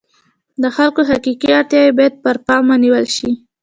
[0.61, 3.29] د خلکو حقیقي اړتیاوې باید پر پام ونیول شي.